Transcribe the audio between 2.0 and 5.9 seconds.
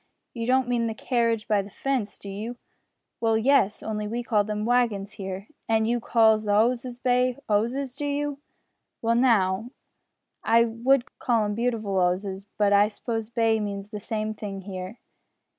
do you?" "Well, yes, only we call them wagons here." "An'